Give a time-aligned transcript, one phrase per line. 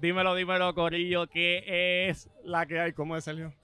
[0.00, 2.92] Dímelo, dímelo, Corillo, ¿qué es la que hay?
[2.92, 3.54] ¿Cómo es, Sergio?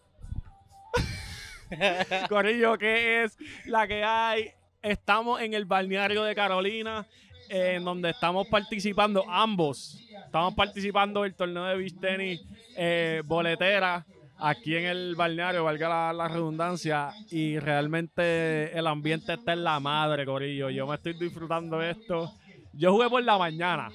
[2.29, 4.51] Corillo, ¿qué es la que hay?
[4.81, 7.07] Estamos en el balneario de Carolina,
[7.51, 9.99] en donde estamos participando ambos.
[10.25, 12.41] Estamos participando del torneo de beach tenis
[12.77, 14.07] eh, boletera
[14.39, 19.79] aquí en el balneario, valga la, la redundancia, y realmente el ambiente está en la
[19.81, 20.71] madre, Corillo.
[20.71, 22.33] Yo me estoy disfrutando de esto.
[22.73, 23.91] Yo jugué por la mañana.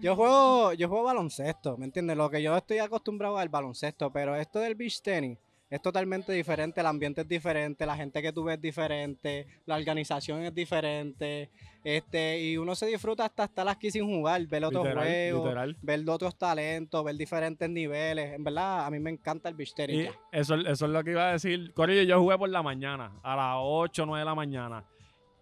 [0.00, 2.16] Yo, juego, yo juego baloncesto, ¿me entiendes?
[2.16, 5.38] Lo que yo estoy acostumbrado al baloncesto, pero esto del beach tenis
[5.70, 9.76] es totalmente diferente, el ambiente es diferente, la gente que tú ves es diferente, la
[9.76, 11.50] organización es diferente,
[11.84, 15.76] este, y uno se disfruta hasta estar aquí sin jugar, ver otros Literal, juegos, literal.
[15.82, 18.34] ver otros talentos, ver diferentes niveles.
[18.34, 20.10] En verdad, a mí me encanta el beach ya.
[20.32, 21.72] eso, eso es lo que iba a decir.
[21.74, 24.84] Corillo, yo jugué por la mañana, a las 8 o 9 de la mañana.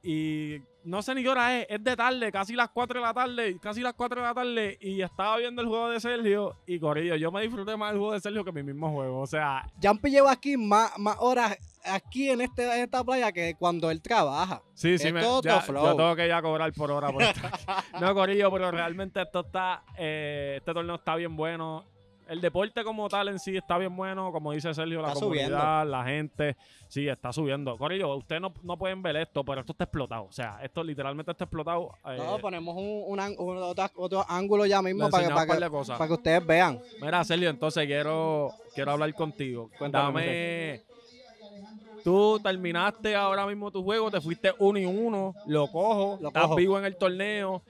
[0.03, 3.13] Y no sé ni qué hora es, es de tarde, casi las 4 de la
[3.13, 4.79] tarde, casi las 4 de la tarde.
[4.81, 6.57] Y estaba viendo el juego de Sergio.
[6.67, 9.21] Y Corillo, yo me disfruté más del juego de Sergio que mi mismo juego.
[9.21, 13.55] O sea, Jumpy lleva aquí más, más horas aquí en, este, en esta playa que
[13.59, 14.63] cuando él trabaja.
[14.75, 15.85] sí, sí, Es me, todo ya- otro flow.
[15.87, 17.11] yo tengo que ya cobrar por hora.
[17.13, 17.65] Por estar aquí.
[18.01, 21.85] no, Corillo, pero realmente esto está, eh, este torneo está bien bueno.
[22.29, 25.47] El deporte como tal en sí está bien bueno, como dice Sergio, la Está comunidad,
[25.47, 25.85] subiendo.
[25.97, 26.57] la gente,
[26.89, 27.77] sí, está subiendo.
[27.79, 30.25] Corillo, ustedes no, no pueden ver esto, pero esto está explotado.
[30.25, 31.93] O sea, esto literalmente está explotado.
[32.05, 33.21] eh, No, ponemos un, un
[33.63, 36.81] otro, otro ángulo ya mismo para que, para, que, para ustedes vean.
[37.01, 39.71] Mira, Sergio, entonces quiero, quiero hablar contigo.
[39.79, 40.83] Cuéntame, Dame.
[42.05, 46.45] Tú terminaste ahora mismo tu juego, te fuiste uno y uno, lo cojo, Lo estás
[46.45, 46.55] cojo.
[46.55, 47.63] vivo en el torneo.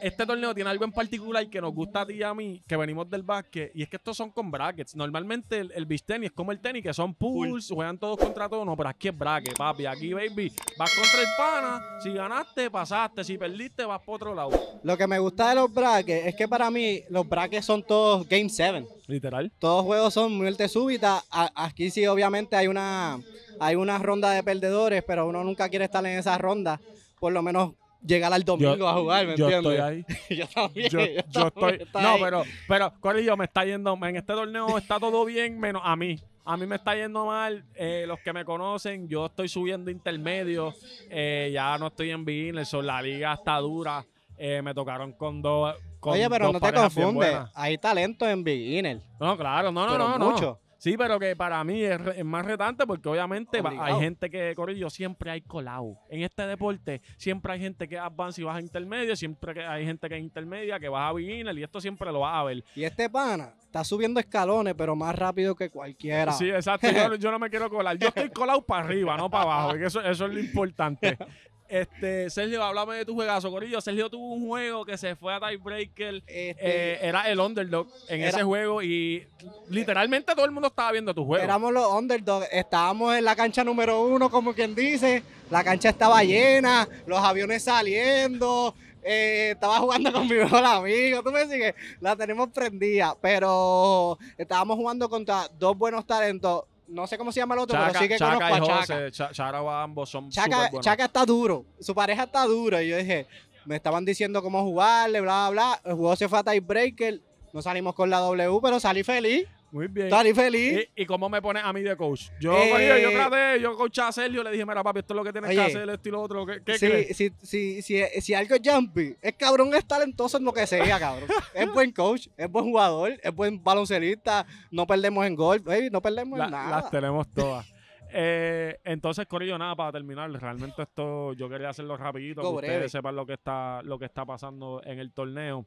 [0.00, 2.76] Este torneo tiene algo en particular que nos gusta a ti y a mí, que
[2.76, 4.96] venimos del básquet, y es que estos son con brackets.
[4.96, 8.48] Normalmente el, el beach tenis es como el tenis, que son pools, juegan todos contra
[8.48, 8.66] todos.
[8.66, 9.86] No, pero aquí es bracket, papi.
[9.86, 12.00] Aquí, baby, vas contra el pana.
[12.02, 13.22] Si ganaste, pasaste.
[13.22, 14.50] Si perdiste, vas por otro lado.
[14.82, 18.26] Lo que me gusta de los brackets es que para mí los brackets son todos
[18.28, 18.84] Game 7.
[19.06, 19.52] Literal.
[19.60, 21.22] Todos juegos son muerte súbita.
[21.30, 23.20] A- aquí sí, obviamente, hay una,
[23.60, 26.80] hay una ronda de perdedores, pero uno nunca quiere estar en esa ronda.
[27.20, 29.72] Por lo menos llegar al domingo Yo- a jugar, ¿me Yo entiendes?
[29.72, 30.04] estoy ahí.
[30.36, 30.88] yo también.
[30.90, 32.02] yo, yo también estoy.
[32.02, 32.20] No, ahí.
[32.22, 33.98] pero, pero, Corillo, me está yendo.
[34.02, 36.18] En este torneo está todo bien, menos a mí.
[36.44, 37.64] A mí me está yendo mal.
[37.74, 40.74] Eh, los que me conocen, yo estoy subiendo intermedio.
[41.08, 42.74] Eh, ya no estoy en beginners.
[42.74, 44.04] o La liga está dura.
[44.36, 45.76] Eh, me tocaron con dos.
[46.00, 47.36] con Oye, pero dos no te confundes.
[47.54, 49.00] Hay talento en beginner.
[49.20, 50.58] No, claro, no, no, pero no, no.
[50.82, 54.52] Sí, pero que para mí es, re- es más retante porque obviamente hay gente que,
[54.56, 55.96] Corillo, siempre hay colado.
[56.10, 60.08] En este deporte siempre hay gente que advance y baja intermedio, siempre que hay gente
[60.08, 62.64] que es intermedia, que baja beginner y esto siempre lo vas a ver.
[62.74, 66.32] Y este pana está subiendo escalones, pero más rápido que cualquiera.
[66.32, 66.88] Sí, exacto.
[66.90, 67.96] Yo, yo no me quiero colar.
[67.96, 69.74] Yo estoy colado para arriba, no para abajo.
[69.76, 71.16] eso, eso es lo importante.
[71.72, 73.80] Este, Sergio, háblame de tu juegazo, Corillo.
[73.80, 76.16] Sergio tuvo un juego que se fue a tiebreaker.
[76.26, 79.26] Este, Eh, era el underdog en Era- ese juego y
[79.70, 81.42] literalmente todo el mundo estaba viendo tu juego.
[81.42, 86.22] Éramos los underdogs, estábamos en la cancha número uno, como quien dice, la cancha estaba
[86.22, 92.14] llena, los aviones saliendo, eh, estaba jugando con mi mejor amigo, tú me sigues, la
[92.16, 97.60] tenemos prendida, pero estábamos jugando contra dos buenos talentos, no sé cómo se llama el
[97.60, 98.94] otro, pero sí que Chaca conozco y a Chaca.
[99.08, 100.70] José, Chara a ambos son Chaca.
[100.80, 103.26] Chaca está duro, su pareja está dura, y yo dije,
[103.64, 107.20] me estaban diciendo cómo jugarle, bla, bla, bla, el juego se fue a tiebreaker,
[107.52, 110.10] no salimos con la W, pero salí feliz, Muy bien.
[110.10, 110.86] salí feliz.
[110.94, 112.28] ¿Y, y cómo me pones a mí de coach?
[112.40, 115.16] Yo, Eh, Corillo, yo traté, yo coach a Sergio, le dije, mira papi, esto es
[115.16, 116.46] lo que tienes que hacer, esto y lo otro.
[116.46, 117.16] ¿Qué, qué si, crees?
[117.16, 120.98] si, si, si, si algo es jumpy, es cabrón, es talentoso en lo que sea,
[121.00, 121.28] cabrón.
[121.54, 126.00] es buen coach, es buen jugador, es buen baloncelista, no perdemos en golf, baby, no
[126.02, 126.70] perdemos La- en nada.
[126.82, 127.66] las tenemos todas.
[128.14, 132.74] Eh, entonces, Corillo, nada, para terminar, realmente esto yo quería hacerlo rapidito, que breve.
[132.74, 135.64] ustedes sepan lo que está, lo que está pasando en el torneo.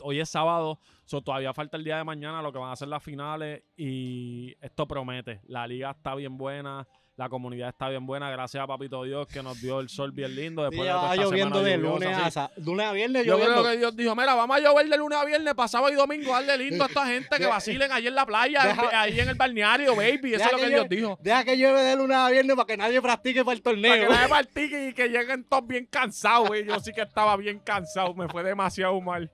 [0.00, 2.88] Hoy es sábado, so todavía falta el día de mañana lo que van a ser
[2.88, 5.40] las finales y esto promete.
[5.46, 9.42] La liga está bien buena, la comunidad está bien buena, gracias a Papito Dios que
[9.42, 10.62] nos dio el sol bien lindo.
[10.62, 13.60] Después de toda esta lloviendo de lluviosa, lunes a, sa- lunes a viernes Yo lloviendo.
[13.62, 16.30] creo que Dios dijo, mira, vamos a llover de lunes a viernes, pasado y domingo,
[16.32, 19.34] darle lindo a esta gente que vacilen ahí en la playa, Deja- ahí en el
[19.34, 20.34] balneario, baby.
[20.34, 21.18] Eso Deja es lo que que Dios llueve- dijo.
[21.20, 23.90] Deja que llueve de lunes a viernes para que nadie practique para el torneo.
[23.92, 26.64] Para que nadie practique y que lleguen todos bien cansados, güey.
[26.66, 29.28] Yo sí que estaba bien cansado, me fue demasiado mal.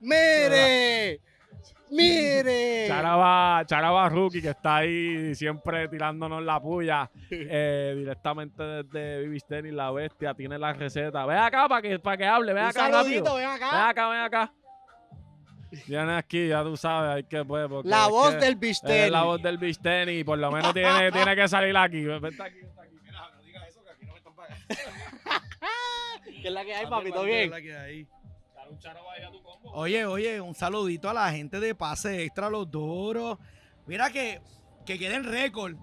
[0.00, 1.20] ¡Mire!
[1.90, 2.84] ¡Mire!
[2.88, 9.90] Charaba, Charaba Rookie, que está ahí siempre tirándonos la puya eh, directamente desde Vivistenis, la
[9.92, 11.24] bestia, tiene la receta.
[11.26, 13.34] Ve acá para que, para que hable, ve Un acá saludito, rápido.
[13.36, 13.88] ven Ven acá.
[13.88, 14.52] acá, ven acá.
[15.86, 18.76] Viene aquí, ya tú sabes, hay que pues, porque La es voz que del beach
[18.76, 19.10] Es tenis.
[19.12, 22.02] la voz del beach tenis, por lo menos tiene, tiene que salir aquí.
[22.04, 22.96] Vente aquí, vente aquí.
[23.02, 24.64] Mira, no digas eso que aquí no me están pagando.
[26.42, 27.10] ¿Qué es la que hay, papi?
[27.12, 27.50] ¿Todo bien?
[27.50, 28.06] La que hay.
[29.74, 33.38] Oye, oye, un saludito a la gente de Pase Extra, los duros.
[33.86, 34.40] Mira que,
[34.84, 35.76] que queden récord.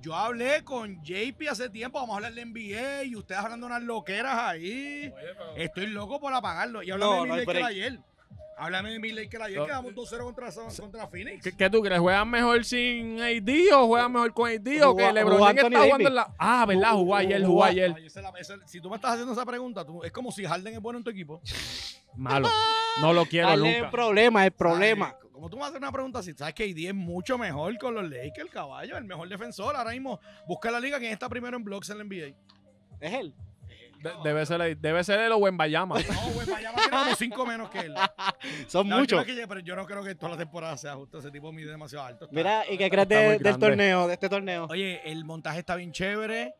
[0.00, 3.82] Yo hablé con JP hace tiempo, vamos a hablar de NBA y ustedes hablando unas
[3.82, 5.12] loqueras ahí.
[5.56, 6.82] Estoy loco por apagarlo.
[6.82, 8.00] Y háblame No, de no ayer.
[8.56, 11.42] Háblame de mi Lakers ayer, quedamos 2-0 contra, contra Phoenix.
[11.42, 12.00] ¿Qué, qué tú crees?
[12.00, 14.82] ¿Juegan mejor sin AD o juegan mejor con AD?
[14.86, 16.06] ¿O que LeBron está jugando Davis.
[16.06, 16.34] en la...
[16.38, 16.92] Ah, ¿verdad?
[16.92, 17.94] Jugó ayer, jugó ayer.
[18.04, 18.14] Es
[18.66, 21.04] si tú me estás haciendo esa pregunta, tú- es como si Harden es bueno en
[21.04, 21.40] tu equipo.
[22.14, 22.48] Malo.
[23.00, 23.90] No lo quiero Dale el nunca.
[23.90, 25.14] problema, el problema.
[25.20, 27.94] Ay, Como tú me haces una pregunta así, sabes que AD es mucho mejor con
[27.94, 29.74] los Lakers, el caballo, el mejor defensor.
[29.74, 32.36] Ahora mismo, busca la liga, quién está primero en blocks en la NBA.
[33.00, 33.34] Es él.
[34.02, 35.96] De- debe ser debe ser el Owen Bayama.
[35.98, 37.94] No, güey, allá tiene como cinco menos que él.
[38.68, 39.24] Son muchos.
[39.24, 41.18] que pero yo no creo que toda la temporada sea justo.
[41.18, 42.24] Ese tipo mide demasiado alto.
[42.24, 43.66] Está- Mira, ¿y qué crees muy de- del grande.
[43.66, 44.66] torneo, de este torneo?
[44.70, 46.54] Oye, el montaje está bien chévere.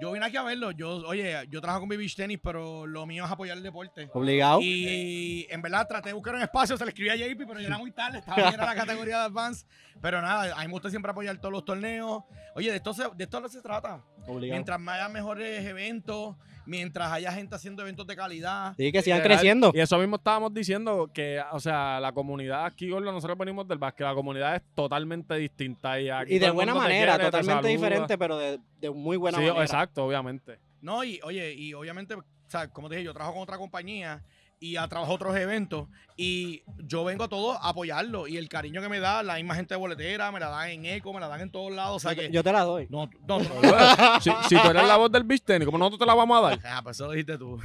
[0.00, 0.70] Yo vine aquí a verlo.
[0.72, 4.08] Yo, oye, yo trabajo con mi beach tenis, pero lo mío es apoyar el deporte.
[4.12, 4.60] Obligado.
[4.60, 7.68] Y en verdad traté de buscar un espacio, se le escribí a JP, pero ya
[7.68, 9.66] era muy tarde, estaba bien en la categoría de Advance.
[10.00, 12.24] Pero nada, a mí me gusta siempre apoyar todos los torneos.
[12.54, 14.02] Oye, de esto se, de esto se trata.
[14.26, 14.54] Obligado.
[14.56, 16.36] Mientras me haya mejores eventos,
[16.66, 18.74] mientras haya gente haciendo eventos de calidad.
[18.76, 19.70] Sí, que sigan creciendo.
[19.74, 23.78] Y eso mismo estábamos diciendo que, o sea, la comunidad aquí, Gordo, nosotros venimos del
[23.78, 26.00] básquet, la comunidad es totalmente distinta.
[26.00, 29.38] Y, aquí Y todo de buena manera, quiere, totalmente diferente, pero de, de muy buena
[29.38, 29.62] Sí, manera.
[29.62, 30.58] exacto, obviamente.
[30.80, 34.22] No, y oye, y obviamente, o sea, como te dije, yo trabajo con otra compañía
[34.58, 38.80] y a trabajo otros eventos y yo vengo a todos a apoyarlo y el cariño
[38.80, 41.26] que me da la misma gente de boletera, me la dan en eco, me la
[41.26, 42.32] dan en todos lados, o sea Yo te- que...
[42.32, 42.86] Yo te la doy.
[42.88, 46.06] No, no, no, si, si tú eres la voz del beach tenis, como nosotros te
[46.06, 46.58] la vamos a dar.
[46.64, 47.58] Ah, pues eso lo dijiste tú.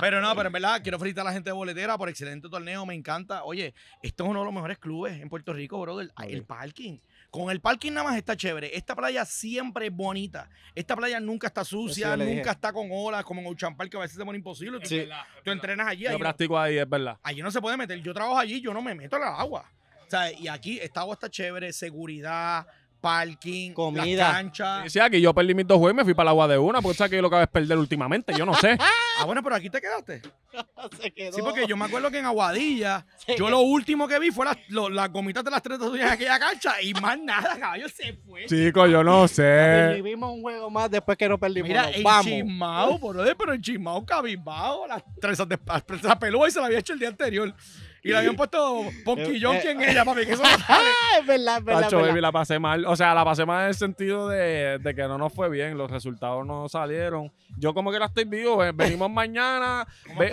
[0.00, 2.84] pero no, pero en verdad quiero felicitar a la gente de boletera por excelente torneo,
[2.86, 3.44] me encanta.
[3.44, 3.72] Oye,
[4.02, 6.10] esto es uno de los mejores clubes en Puerto Rico, brother.
[6.16, 6.98] Ah, El parking.
[7.30, 8.76] Con el parking nada más está chévere.
[8.76, 10.48] Esta playa siempre es bonita.
[10.74, 12.50] Esta playa nunca está sucia, nunca dije.
[12.50, 14.80] está con olas, como en Ocean Park, que a veces se pone imposible.
[14.80, 15.08] Tú, Sí.
[15.44, 17.18] tú entrenas allí, Yo allí, no- practico ahí, es verdad.
[17.22, 18.00] allí no se puede meter.
[18.02, 19.64] Yo trabajo allí, yo no me meto en el agua.
[20.06, 22.66] O sea, y aquí esta agua está chévere, seguridad,
[23.00, 24.42] parking, Comida.
[24.84, 26.58] Sí, sí, aquí yo perdí mis dos juegos y me fui para el agua de
[26.58, 28.76] una, porque sabes que yo lo que es perder últimamente, yo no sé.
[29.20, 30.22] Ah, bueno, pero aquí te quedaste.
[31.00, 31.32] Se quedó.
[31.32, 33.50] Sí, porque yo me acuerdo que en Aguadilla, Se yo quedó.
[33.50, 36.38] lo último que vi fue las, lo- las gomitas de las tres tuyas en aquella
[36.38, 38.46] cancha y más nada, caballo, se fue.
[38.46, 40.00] Chico, yo no Y sé.
[40.02, 41.68] vimos un juego más después que no perdimos.
[41.68, 42.26] Mira, Nos vamos.
[42.26, 45.58] enchismado, brother, pero enchismado, cabizbajo, las trenzas de
[45.96, 47.54] esa pelúa y se la había hecho el día anterior.
[48.02, 50.64] Y le habían puesto ponquillón Eh, eh, en ella, papi, que eso no sale.
[50.68, 51.82] Ah, es verdad, es verdad.
[51.82, 52.08] Pacho, es verdad.
[52.12, 52.86] baby, la pasé mal.
[52.86, 55.76] O sea, la pasé mal en el sentido de, de que no nos fue bien,
[55.76, 57.30] los resultados no salieron.
[57.58, 59.86] Yo como que la estoy vivo, ve- venimos mañana.
[60.06, 60.30] ¿Cómo ve-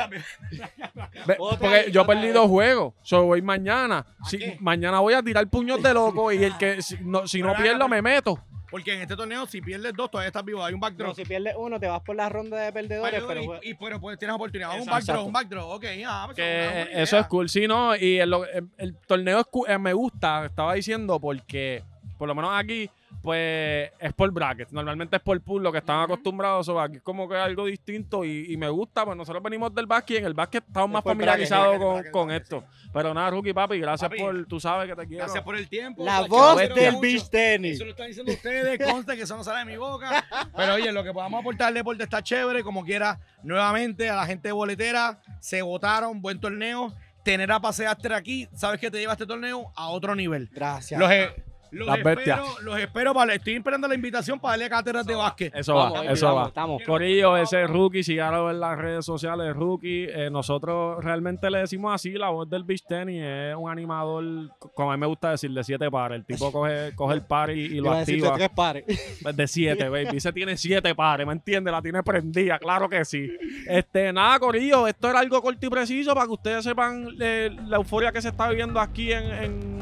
[1.26, 2.34] ve- Otra porque vez, yo otra perdí vez.
[2.36, 2.94] dos juegos.
[3.02, 4.06] So, voy mañana.
[4.26, 4.58] Si, qué?
[4.60, 7.88] mañana voy a tirar puños de loco y el que si no, si no pierdo
[7.88, 8.40] me meto.
[8.70, 10.64] Porque en este torneo, si pierdes dos, todavía estás vivo.
[10.64, 11.10] Hay un backdrop.
[11.10, 13.74] No, si pierdes uno, te vas por la ronda de perdedores, Perdedor, pero y, y-
[13.76, 14.72] pero pues tienes oportunidad.
[14.74, 14.92] Un Exacto.
[15.14, 15.70] backdrop, un backdrop.
[15.72, 17.22] Ok, ah, pues, Que eso idea.
[17.22, 17.48] es cool.
[17.50, 21.82] Sí, no, y el, el- el torneo es cool, eh, me gusta, estaba diciendo, porque
[22.18, 22.90] por lo menos aquí,
[23.28, 24.70] pues es por bracket.
[24.72, 26.70] Normalmente es por pool, lo que están acostumbrados.
[26.70, 29.86] o aquí es como que algo distinto y, y me gusta, pues nosotros venimos del
[29.86, 32.64] básquet y en el básquet estamos Es más familiarizados con, bracket, con bracket, esto.
[32.94, 35.26] Pero nada, Rookie, papi, gracias Papi, por, tú sabes que te quiero.
[35.26, 36.06] Gracias por el tiempo.
[36.06, 37.02] la voz del mucho.
[37.02, 37.74] beach tenis.
[37.76, 40.24] Eso lo están diciendo ustedes, conste que eso no sale de mi boca.
[40.56, 43.20] Pero oye, lo que podamos aportar al deporte está chévere, como quiera.
[43.44, 46.94] Nuevamente, a la gente boletera, se votaron, buen torneo.
[47.26, 50.50] Tener a Paseaster aquí, sabes que te lleva este torneo a otro nivel.
[50.54, 50.98] Gracias.
[50.98, 52.40] Los, e- los Las bestias.
[52.40, 55.56] espero, los espero para, estoy esperando la invitación para darle cátedras de básquet.
[55.56, 56.48] Eso Vamos, va, eso vamos, va.
[56.48, 56.84] Estamos.
[56.84, 60.06] Corillo, ese es Rookie, sígalo en las redes sociales, Rookie.
[60.10, 64.24] Eh, nosotros realmente le decimos así, la voz del beach tenis es un animador,
[64.60, 66.18] como a mí me gusta decir, de siete pares.
[66.20, 68.38] El tipo coge, coge el par y, y lo Iba a decirte activa.
[68.38, 69.20] tres pares.
[69.22, 70.20] Pues de siete, baby.
[70.20, 71.72] Se tiene siete pares, ¿me entiendes?
[71.72, 73.30] La tiene prendida, claro que sí.
[73.68, 77.78] Este, nada, Corillo, esto era algo corto y preciso para que ustedes sepan eh, la
[77.78, 79.77] euforia que se está viviendo aquí en, en,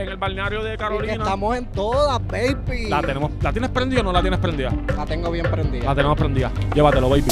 [0.00, 1.12] en el balneario de Y que Carolina.
[1.14, 2.88] estamos en todas, baby.
[2.88, 4.72] La tenemos, ¿la tienes prendida o no la tienes prendida?
[4.96, 5.84] La tengo bien prendida.
[5.84, 6.50] La tenemos prendida.
[6.74, 7.24] Llévatelo, baby.